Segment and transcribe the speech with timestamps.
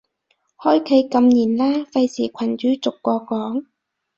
[0.57, 3.65] 開啟禁言啦，費事群主逐個講